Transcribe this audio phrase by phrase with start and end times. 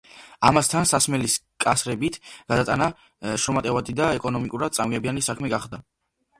[0.49, 2.17] ამასთან, სასმელის კასრებით
[2.53, 2.89] გადატანა
[3.45, 5.85] შრომატევადი და ეკონომიურად წაგებიანი საქმე გახდა.